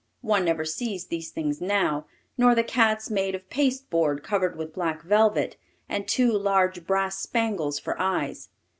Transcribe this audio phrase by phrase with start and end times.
[0.21, 4.73] One never sees these things now; nor the cats made of paste board covered with
[4.73, 8.49] black velvet, and two large brass spangles for eyes.